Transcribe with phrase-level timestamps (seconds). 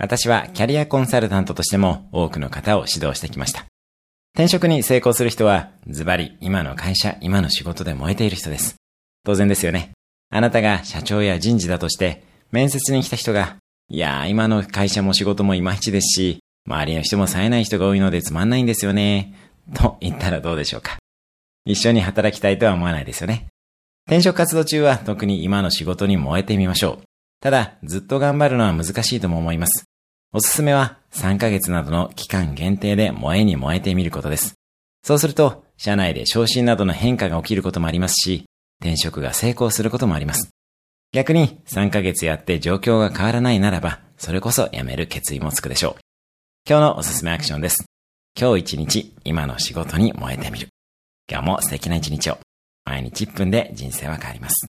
[0.00, 3.66] 私はキャリアコンサルタントとしても多くの方を指導してきました。
[4.34, 8.76] 転職に成功する人は、ズバリ今の会社、今の仕事で燃えている人です。
[9.24, 9.90] 当然ですよね。
[10.30, 13.56] あなたが社長や人事だとして、面接に来た人が、
[13.90, 19.34] いやー今の会社も仕事もいまいちですし、周りの人も冴えない人が多いのでつまんないんですよね。
[19.74, 20.96] と言ったらどうでしょうか。
[21.66, 23.48] 一緒に働きたいとは思わないですよね。
[24.06, 27.04] 転職活動中は特に今の仕事に燃えてみましょう。
[27.42, 29.89] ただ、ずっと頑張るのは難しいとも思います。
[30.32, 34.54] おすすめは3ヶ月などの期間限定で燃えに燃えてみることです。
[35.02, 38.44] そうすると、社内で昇進などの変化が起きることもありますし、
[38.80, 40.50] 転職が成功することもあります。
[41.12, 46.00] 逆に3ヶ月やって状況が変わらないならば、それこそ辞める決意もつくでしょう。
[46.68, 47.86] 今日のおすすめアクションです。
[48.38, 50.68] 今日一日、今の仕事に燃えてみる。
[51.28, 52.38] 今日も素敵な一日を。
[52.84, 54.69] 毎日1分で人生は変わります。